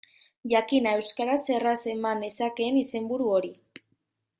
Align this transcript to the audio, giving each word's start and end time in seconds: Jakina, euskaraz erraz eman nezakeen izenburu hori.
Jakina, 0.53 0.93
euskaraz 1.01 1.37
erraz 1.57 1.77
eman 1.95 2.25
nezakeen 2.27 2.81
izenburu 2.85 3.33
hori. 3.39 3.57